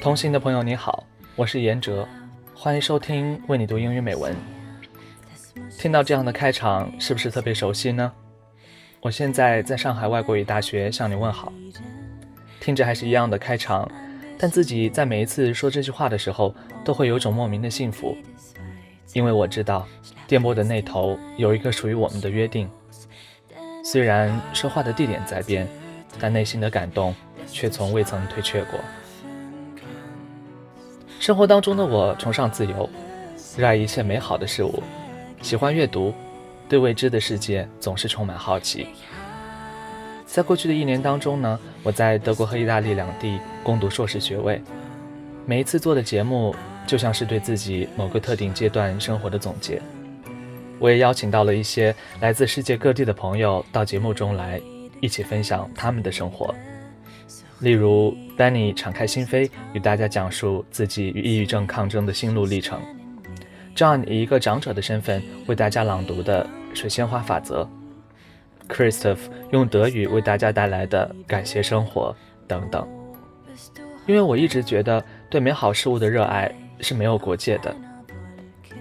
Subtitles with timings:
[0.00, 1.04] 同行的朋友你好，
[1.36, 2.08] 我是严哲，
[2.54, 4.34] 欢迎收听为你读英语美文。
[5.78, 8.10] 听到这样的开场，是不是特别熟悉呢？
[9.02, 11.52] 我现在在上海外国语大学向你问好，
[12.58, 13.86] 听着还是一样的开场，
[14.38, 18.16] 但自己在每一次说这句话的时候，都会有种莫名的幸福，
[19.12, 19.86] 因为我知道
[20.26, 22.66] 电波的那头有一个属于我们的约定。
[23.82, 25.66] 虽然说话的地点在变，
[26.20, 27.12] 但内心的感动
[27.48, 28.78] 却从未曾退却过。
[31.18, 32.88] 生活当中的我崇尚自由，
[33.56, 34.82] 热爱一切美好的事物，
[35.40, 36.14] 喜欢阅读。
[36.68, 38.86] 对未知的世界总是充满好奇。
[40.24, 44.62] 在过去的一年当中呢，我在德国和意大利两地攻读硕士学位。
[45.44, 46.54] 每一次做的节目，
[46.86, 49.82] 就像是对自己某个特定阶段生活的总结。
[50.82, 54.60] 我也邀请到了一些来自世界各地的朋友到节目中来，
[55.00, 56.52] 一起分享他们的生活。
[57.60, 62.82] 例如，Danny 敞开心扉，与大家讲述自己与抑郁症抗争的心路历程
[63.76, 66.44] ；John 以一个长者的身份为大家朗读的。
[66.74, 67.68] 水仙花法则
[68.66, 69.18] ，Christoph
[69.50, 72.16] 用德语为大家带来的感谢生活
[72.48, 72.88] 等等。
[74.06, 77.76] 因为我一直觉得对美好事物的热爱是没有国界的。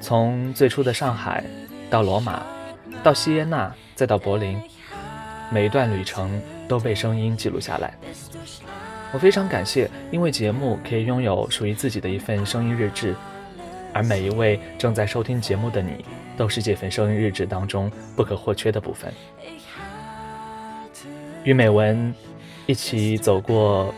[0.00, 1.44] 从最初的上海，
[1.90, 2.42] 到罗马，
[3.02, 4.60] 到锡耶纳，再到柏林，
[5.50, 7.94] 每一段旅程都被声音记录下来。
[9.12, 13.14] 我非常感谢，因为节目可以拥有属于自己的一份声音日志，
[13.92, 16.04] 而每一位正在收听节目的你。
[16.36, 19.14] 都是这份声音日志当中不可或缺的部分。
[21.44, 22.12] 与美文
[22.66, 23.94] 一起走过，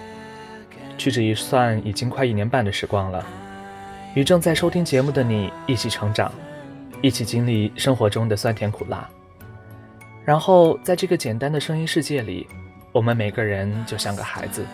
[0.98, 3.24] 屈指一算已经快一年半的时光了。
[4.14, 6.30] 与正在收听节目的你一起成长，
[7.02, 9.08] 一起经历生活中的酸甜苦辣。
[10.24, 12.46] 然后在这个简单的声音世界里，
[12.92, 14.64] 我们每个人就像个孩子，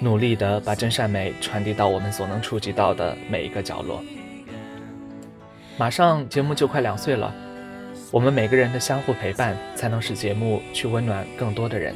[0.00, 4.02] 努力地把真善美传递到我们所能触及到的每一个角落。
[5.78, 7.32] 马上节目就快两岁了，
[8.10, 11.94] 我们每个人的相互陪伴，才能使节目去温暖更多的人。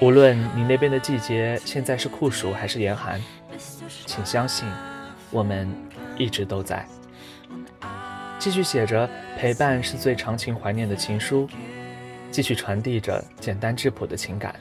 [0.00, 3.22] 无论你那边的季节现在是酷暑还是严寒，
[4.04, 4.68] 请相信，
[5.30, 5.72] 我们
[6.18, 6.84] 一直都在。
[8.46, 11.48] 继续写着陪伴是最长情怀念的情书，
[12.30, 14.54] 继续传递着简单质朴的情感，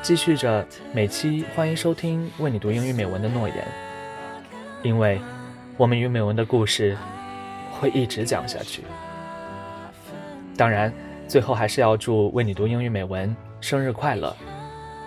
[0.00, 3.66] 继续着每期欢迎收听为你读英语美文的诺言，
[4.84, 5.20] 因为。
[5.76, 6.96] 我们与美文的故事
[7.72, 8.84] 会一直讲下去。
[10.56, 10.92] 当然，
[11.26, 14.36] 最后还是要祝为你读英语美文生日快乐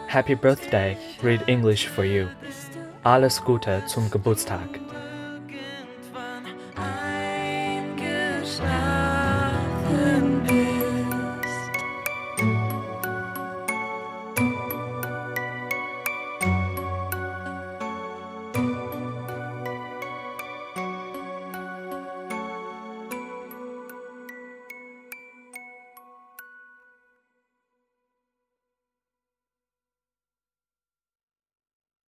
[0.09, 0.97] ，Happy Birthday!
[1.23, 2.27] Read English for you.
[3.03, 4.90] Alles Gute zum Geburtstag.